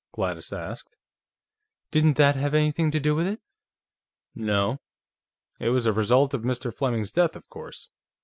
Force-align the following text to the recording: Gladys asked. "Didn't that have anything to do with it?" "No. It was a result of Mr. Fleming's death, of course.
Gladys 0.13 0.51
asked. 0.51 0.95
"Didn't 1.91 2.15
that 2.17 2.35
have 2.35 2.55
anything 2.55 2.89
to 2.89 2.99
do 2.99 3.13
with 3.13 3.27
it?" 3.27 3.39
"No. 4.33 4.79
It 5.59 5.69
was 5.69 5.85
a 5.85 5.93
result 5.93 6.33
of 6.33 6.41
Mr. 6.41 6.73
Fleming's 6.73 7.11
death, 7.11 7.35
of 7.35 7.47
course. 7.51 7.87